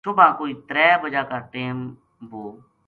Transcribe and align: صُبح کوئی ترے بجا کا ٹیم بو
صُبح 0.05 0.27
کوئی 0.39 0.53
ترے 0.67 0.87
بجا 1.01 1.21
کا 1.29 1.37
ٹیم 1.51 1.77
بو 2.29 2.43